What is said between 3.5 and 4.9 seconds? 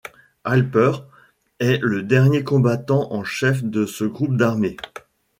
de ce Groupe d'armées.